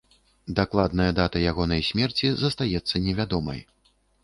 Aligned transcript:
Дакладная 0.59 1.07
дата 1.19 1.37
ягонай 1.51 1.85
смерці 1.91 2.33
застаецца 2.47 3.05
невядомай. 3.07 3.65